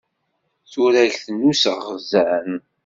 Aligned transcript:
Turagt 0.71 1.25
n 1.31 1.39
useɣẓan. 1.51 2.51